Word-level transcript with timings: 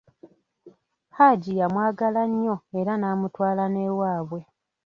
Hajji 1.17 1.51
yamwagala 1.61 2.21
nnyo 2.31 2.55
era 2.79 2.93
n'amutwala 2.97 3.63
n'ewabwe. 3.73 4.41